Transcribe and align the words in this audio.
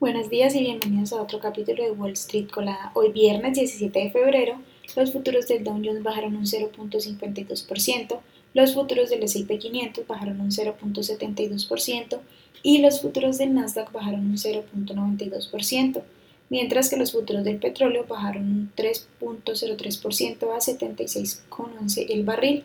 Buenos 0.00 0.30
días 0.30 0.54
y 0.54 0.60
bienvenidos 0.60 1.12
a 1.12 1.20
otro 1.20 1.40
capítulo 1.40 1.82
de 1.82 1.90
Wall 1.90 2.12
Street 2.12 2.48
Colada. 2.52 2.92
Hoy 2.94 3.10
viernes 3.10 3.54
17 3.58 3.98
de 3.98 4.10
febrero, 4.12 4.62
los 4.94 5.12
futuros 5.12 5.48
del 5.48 5.64
Dow 5.64 5.82
Jones 5.84 6.04
bajaron 6.04 6.36
un 6.36 6.44
0.52%, 6.44 8.20
los 8.54 8.74
futuros 8.74 9.10
del 9.10 9.24
S&P 9.24 9.58
500 9.58 10.06
bajaron 10.06 10.40
un 10.40 10.52
0.72% 10.52 12.20
y 12.62 12.78
los 12.78 13.00
futuros 13.02 13.38
del 13.38 13.54
Nasdaq 13.54 13.90
bajaron 13.90 14.20
un 14.20 14.36
0.92%, 14.36 16.02
mientras 16.48 16.90
que 16.90 16.96
los 16.96 17.10
futuros 17.10 17.42
del 17.42 17.56
petróleo 17.56 18.06
bajaron 18.08 18.44
un 18.44 18.72
3.03% 18.76 20.42
a 20.54 20.58
76.11 20.58 22.06
el 22.08 22.22
barril 22.22 22.62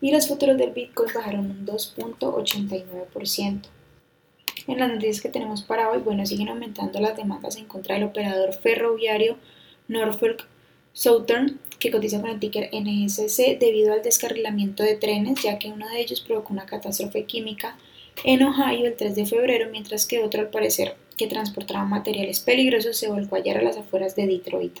y 0.00 0.12
los 0.12 0.28
futuros 0.28 0.56
del 0.56 0.70
Bitcoin 0.70 1.10
bajaron 1.12 1.50
un 1.50 1.66
2.89%. 1.66 3.62
En 4.68 4.78
las 4.78 4.92
noticias 4.92 5.22
que 5.22 5.30
tenemos 5.30 5.62
para 5.62 5.90
hoy, 5.90 5.98
bueno, 5.98 6.26
siguen 6.26 6.50
aumentando 6.50 7.00
las 7.00 7.16
demandas 7.16 7.56
en 7.56 7.64
contra 7.64 7.94
del 7.94 8.04
operador 8.04 8.52
ferroviario 8.52 9.38
Norfolk 9.88 10.46
Southern, 10.92 11.58
que 11.78 11.90
cotiza 11.90 12.20
con 12.20 12.28
el 12.28 12.38
ticker 12.38 12.68
NSC 12.74 13.58
debido 13.58 13.94
al 13.94 14.02
descarrilamiento 14.02 14.82
de 14.82 14.96
trenes, 14.96 15.42
ya 15.42 15.58
que 15.58 15.68
uno 15.68 15.88
de 15.88 16.00
ellos 16.00 16.20
provocó 16.20 16.52
una 16.52 16.66
catástrofe 16.66 17.24
química 17.24 17.78
en 18.24 18.42
Ohio 18.42 18.86
el 18.86 18.94
3 18.94 19.14
de 19.14 19.24
febrero, 19.24 19.70
mientras 19.70 20.04
que 20.04 20.22
otro, 20.22 20.42
al 20.42 20.50
parecer, 20.50 20.96
que 21.16 21.28
transportaba 21.28 21.86
materiales 21.86 22.40
peligrosos, 22.40 22.98
se 22.98 23.08
volcó 23.08 23.36
a 23.36 23.38
hallar 23.38 23.56
a 23.56 23.62
las 23.62 23.78
afueras 23.78 24.16
de 24.16 24.26
Detroit. 24.26 24.80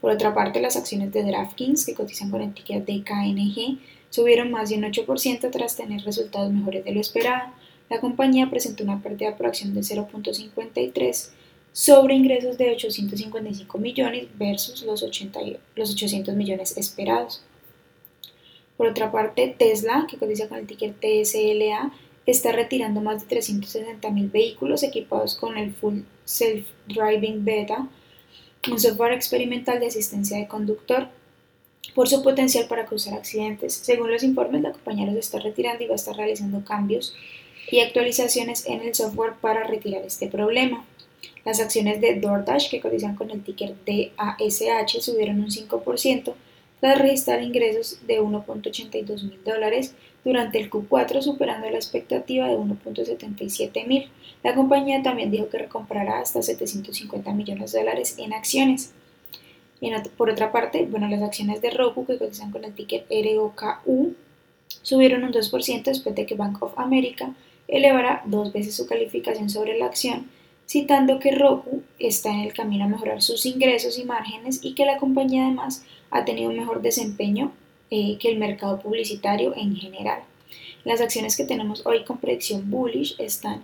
Por 0.00 0.12
otra 0.12 0.32
parte, 0.32 0.60
las 0.60 0.76
acciones 0.76 1.12
de 1.12 1.24
DraftKings, 1.24 1.86
que 1.86 1.94
cotizan 1.94 2.30
con 2.30 2.40
el 2.40 2.54
ticker 2.54 2.84
DKNG, 2.84 3.78
subieron 4.10 4.52
más 4.52 4.70
de 4.70 4.76
un 4.76 4.84
8% 4.84 5.50
tras 5.50 5.76
tener 5.76 6.02
resultados 6.02 6.52
mejores 6.52 6.84
de 6.84 6.92
lo 6.92 7.00
esperado, 7.00 7.52
la 7.90 8.00
compañía 8.00 8.48
presentó 8.48 8.84
una 8.84 9.02
pérdida 9.02 9.36
por 9.36 9.46
acción 9.46 9.74
de 9.74 9.80
0.53 9.80 11.30
sobre 11.72 12.14
ingresos 12.14 12.56
de 12.56 12.70
855 12.70 13.78
millones 13.78 14.28
versus 14.38 14.82
los, 14.82 15.02
800 15.02 16.34
millones 16.36 16.76
esperados. 16.76 17.42
Por 18.76 18.86
otra 18.86 19.10
parte, 19.10 19.54
Tesla, 19.58 20.06
que 20.08 20.16
cotiza 20.16 20.48
con 20.48 20.58
el 20.58 20.66
ticker 20.66 20.94
TSLA, 20.94 21.92
está 22.26 22.52
retirando 22.52 23.00
más 23.00 23.22
de 23.22 23.26
360 23.26 24.08
mil 24.10 24.28
vehículos 24.28 24.84
equipados 24.84 25.34
con 25.34 25.58
el 25.58 25.74
Full 25.74 26.02
Self-Driving 26.24 27.44
Beta, 27.44 27.88
un 28.70 28.78
software 28.78 29.14
experimental 29.14 29.80
de 29.80 29.86
asistencia 29.86 30.38
de 30.38 30.46
conductor, 30.46 31.08
por 31.94 32.08
su 32.08 32.22
potencial 32.22 32.66
para 32.68 32.86
causar 32.86 33.14
accidentes. 33.14 33.74
Según 33.74 34.12
los 34.12 34.22
informes, 34.22 34.62
la 34.62 34.70
compañía 34.70 35.06
los 35.06 35.16
está 35.16 35.40
retirando 35.40 35.82
y 35.82 35.88
va 35.88 35.94
a 35.94 35.96
estar 35.96 36.14
realizando 36.14 36.64
cambios 36.64 37.14
y 37.70 37.80
actualizaciones 37.80 38.66
en 38.66 38.80
el 38.82 38.94
software 38.94 39.34
para 39.40 39.64
retirar 39.64 40.02
este 40.02 40.28
problema. 40.28 40.84
Las 41.44 41.60
acciones 41.60 42.00
de 42.00 42.20
DoorDash, 42.20 42.70
que 42.70 42.80
cotizan 42.80 43.16
con 43.16 43.30
el 43.30 43.42
ticker 43.42 43.74
DASH, 43.86 45.00
subieron 45.00 45.40
un 45.40 45.50
5% 45.50 46.34
tras 46.80 46.98
registrar 46.98 47.42
ingresos 47.42 47.98
de 48.06 48.20
1.82 48.20 49.22
mil 49.22 49.44
dólares 49.44 49.94
durante 50.24 50.58
el 50.58 50.70
Q4, 50.70 51.22
superando 51.22 51.68
la 51.70 51.76
expectativa 51.76 52.48
de 52.48 52.56
1.77 52.56 53.86
mil. 53.86 54.10
La 54.42 54.54
compañía 54.54 55.02
también 55.02 55.30
dijo 55.30 55.48
que 55.48 55.58
recomprará 55.58 56.20
hasta 56.20 56.42
750 56.42 57.32
millones 57.32 57.72
de 57.72 57.80
dólares 57.80 58.14
en 58.18 58.32
acciones. 58.32 58.92
por 60.16 60.30
otra 60.30 60.52
parte, 60.52 60.86
bueno, 60.86 61.08
las 61.08 61.22
acciones 61.22 61.60
de 61.62 61.70
Roku, 61.70 62.06
que 62.06 62.18
cotizan 62.18 62.50
con 62.50 62.64
el 62.64 62.74
ticker 62.74 63.06
ROKU, 63.10 64.14
subieron 64.82 65.24
un 65.24 65.32
2% 65.32 65.84
después 65.84 66.14
de 66.14 66.26
que 66.26 66.34
Bank 66.34 66.62
of 66.62 66.78
America 66.78 67.34
elevará 67.68 68.22
dos 68.26 68.52
veces 68.52 68.74
su 68.74 68.86
calificación 68.86 69.48
sobre 69.48 69.78
la 69.78 69.86
acción, 69.86 70.30
citando 70.66 71.18
que 71.18 71.32
Roku 71.32 71.82
está 71.98 72.30
en 72.30 72.40
el 72.40 72.52
camino 72.52 72.84
a 72.84 72.88
mejorar 72.88 73.22
sus 73.22 73.46
ingresos 73.46 73.98
y 73.98 74.04
márgenes 74.04 74.60
y 74.62 74.74
que 74.74 74.84
la 74.84 74.98
compañía 74.98 75.44
además 75.44 75.84
ha 76.10 76.24
tenido 76.24 76.50
un 76.50 76.56
mejor 76.56 76.82
desempeño 76.82 77.52
eh, 77.90 78.18
que 78.18 78.28
el 78.28 78.38
mercado 78.38 78.78
publicitario 78.78 79.54
en 79.56 79.76
general. 79.76 80.22
Las 80.84 81.00
acciones 81.00 81.36
que 81.36 81.44
tenemos 81.44 81.84
hoy 81.86 82.04
con 82.04 82.18
predicción 82.18 82.70
bullish 82.70 83.16
están 83.18 83.62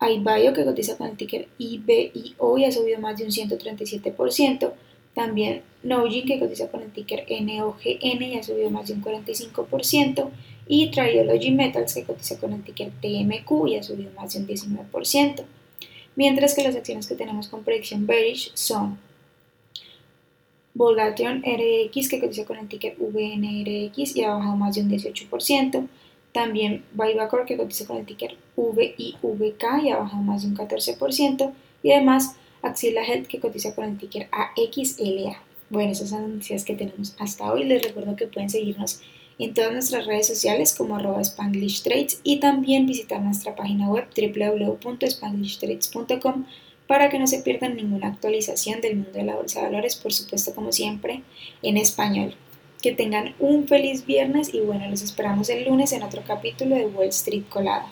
iBio, 0.00 0.52
que 0.52 0.64
cotiza 0.64 0.96
con 0.96 1.08
el 1.08 1.16
ticker 1.16 1.48
IBIO 1.58 2.58
y 2.58 2.64
ha 2.64 2.72
subido 2.72 3.00
más 3.00 3.16
de 3.16 3.24
un 3.24 3.30
137%. 3.30 4.72
También 5.14 5.62
Nogin, 5.82 6.26
que 6.26 6.40
cotiza 6.40 6.68
con 6.68 6.82
el 6.82 6.90
ticker 6.90 7.24
NOGN 7.28 8.22
y 8.22 8.38
ha 8.38 8.42
subido 8.42 8.70
más 8.70 8.88
de 8.88 8.94
un 8.94 9.02
45% 9.02 10.30
y 10.66 10.90
Triology 10.90 11.50
Metals 11.50 11.94
que 11.94 12.04
cotiza 12.04 12.38
con 12.38 12.52
el 12.52 12.62
ticker 12.64 12.90
TMQ 13.00 13.68
y 13.68 13.76
ha 13.76 13.82
subido 13.82 14.10
más 14.12 14.32
de 14.32 14.40
un 14.40 14.46
19%, 14.46 15.44
mientras 16.16 16.54
que 16.54 16.64
las 16.64 16.74
acciones 16.74 17.06
que 17.06 17.14
tenemos 17.14 17.48
con 17.48 17.62
predicción 17.62 18.06
bearish 18.06 18.50
son 18.54 18.98
Volation 20.74 21.44
RX 21.44 22.08
que 22.08 22.20
cotiza 22.20 22.44
con 22.44 22.58
el 22.58 22.66
ticker 22.66 22.96
VNRX 22.98 24.16
y 24.16 24.24
ha 24.24 24.34
bajado 24.34 24.56
más 24.56 24.74
de 24.74 24.80
un 24.80 24.90
18%, 24.90 25.86
también 26.32 26.84
Vivacor 26.92 27.46
que 27.46 27.56
cotiza 27.56 27.86
con 27.86 27.98
el 27.98 28.06
ticker 28.06 28.36
VIVK 28.56 29.64
y 29.84 29.90
ha 29.90 29.98
bajado 29.98 30.22
más 30.22 30.42
de 30.42 30.48
un 30.48 30.56
14%, 30.56 31.52
y 31.84 31.92
además 31.92 32.36
Axila 32.64 33.04
Health 33.04 33.26
que 33.26 33.40
cotiza 33.40 33.74
con 33.74 33.84
el 33.84 33.98
ticker 33.98 34.28
AXLA. 34.32 35.38
Bueno, 35.70 35.92
esas 35.92 36.10
son 36.10 36.22
las 36.22 36.30
noticias 36.30 36.64
que 36.64 36.74
tenemos 36.74 37.14
hasta 37.18 37.52
hoy. 37.52 37.64
Les 37.64 37.82
recuerdo 37.82 38.16
que 38.16 38.26
pueden 38.26 38.50
seguirnos 38.50 39.00
en 39.38 39.54
todas 39.54 39.72
nuestras 39.72 40.06
redes 40.06 40.26
sociales 40.26 40.74
como 40.74 40.96
arroba 40.96 41.20
Spanglish 41.20 41.82
Trades 41.82 42.20
y 42.22 42.40
también 42.40 42.86
visitar 42.86 43.20
nuestra 43.20 43.54
página 43.54 43.88
web 43.88 44.06
www.spanglishtrades.com 44.16 46.46
para 46.86 47.08
que 47.08 47.18
no 47.18 47.26
se 47.26 47.42
pierdan 47.42 47.76
ninguna 47.76 48.08
actualización 48.08 48.80
del 48.80 48.96
mundo 48.96 49.12
de 49.12 49.24
la 49.24 49.36
bolsa 49.36 49.60
de 49.60 49.66
valores, 49.66 49.96
por 49.96 50.12
supuesto 50.12 50.54
como 50.54 50.72
siempre 50.72 51.22
en 51.62 51.76
español. 51.76 52.34
Que 52.82 52.92
tengan 52.92 53.34
un 53.38 53.66
feliz 53.66 54.04
viernes 54.04 54.52
y 54.52 54.60
bueno, 54.60 54.88
los 54.88 55.02
esperamos 55.02 55.48
el 55.48 55.64
lunes 55.64 55.92
en 55.92 56.02
otro 56.02 56.22
capítulo 56.26 56.76
de 56.76 56.86
Wall 56.86 57.08
Street 57.08 57.44
Colada. 57.48 57.90